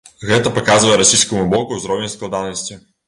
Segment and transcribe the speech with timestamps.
[0.29, 2.81] Гэта паказвае расійскаму боку ўзровень складанасці.